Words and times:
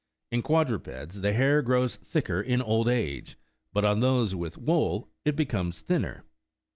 In 0.31 0.41
quadrupeds, 0.41 1.21
the 1.21 1.31
hair 1.31 1.61
grows 1.61 1.95
thicker 1.95 2.41
in 2.41 2.59
old 2.59 2.89
age; 2.89 3.37
but 3.71 3.85
on 3.85 3.99
those 3.99 4.33
with 4.33 4.57
wool, 4.57 5.11
it 5.25 5.35
becomes 5.35 5.81
thinner. 5.81 6.23